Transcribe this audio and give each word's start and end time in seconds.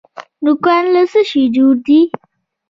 نوکان 0.43 0.83
له 0.95 1.03
څه 1.11 1.21
شي 1.29 1.43
جوړ 1.55 1.73
دي؟ 1.87 1.99